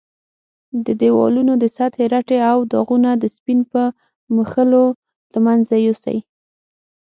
د 0.85 0.87
دېوالونو 1.01 1.53
د 1.59 1.65
سطحې 1.75 2.05
رټې 2.13 2.37
او 2.51 2.57
داغونه 2.71 3.11
د 3.17 3.23
سپین 3.35 3.59
په 3.71 3.81
مښلو 4.35 4.85
له 5.33 5.39
منځه 5.45 5.75
یوسئ. 5.85 6.17